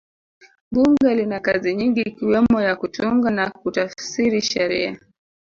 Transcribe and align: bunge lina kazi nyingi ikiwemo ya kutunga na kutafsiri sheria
bunge 0.73 1.09
lina 1.17 1.37
kazi 1.45 1.69
nyingi 1.75 2.01
ikiwemo 2.01 2.61
ya 2.61 2.75
kutunga 2.75 3.29
na 3.29 3.51
kutafsiri 3.51 4.41
sheria 4.41 4.91